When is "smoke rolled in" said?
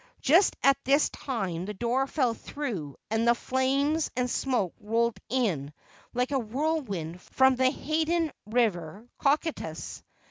4.27-5.71